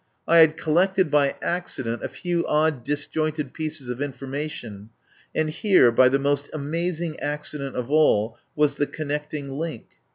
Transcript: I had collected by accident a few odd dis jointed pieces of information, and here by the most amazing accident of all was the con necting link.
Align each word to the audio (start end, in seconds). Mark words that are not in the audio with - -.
I 0.27 0.39
had 0.39 0.57
collected 0.57 1.11
by 1.11 1.35
accident 1.43 2.03
a 2.03 2.09
few 2.09 2.43
odd 2.47 2.83
dis 2.83 3.05
jointed 3.05 3.53
pieces 3.53 3.87
of 3.87 4.01
information, 4.01 4.89
and 5.35 5.47
here 5.47 5.91
by 5.91 6.09
the 6.09 6.17
most 6.17 6.49
amazing 6.53 7.19
accident 7.19 7.75
of 7.75 7.91
all 7.91 8.35
was 8.55 8.77
the 8.77 8.87
con 8.87 9.09
necting 9.09 9.49
link. 9.55 9.85